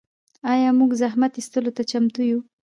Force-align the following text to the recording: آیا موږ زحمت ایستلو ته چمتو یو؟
آیا 0.53 0.69
موږ 0.79 0.91
زحمت 1.01 1.33
ایستلو 1.37 1.71
ته 1.77 1.81
چمتو 1.91 2.21
یو؟ 2.29 2.39